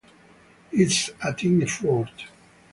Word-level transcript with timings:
It's 0.71 1.11
a 1.23 1.31
team 1.31 1.61
effort. 1.61 2.25